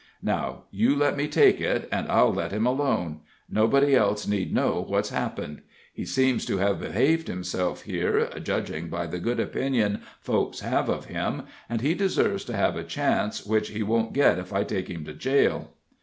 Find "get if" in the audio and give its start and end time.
14.13-14.51